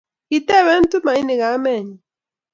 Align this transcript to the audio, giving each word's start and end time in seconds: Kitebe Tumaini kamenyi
Kitebe 0.29 0.73
Tumaini 0.89 1.35
kamenyi 1.41 1.95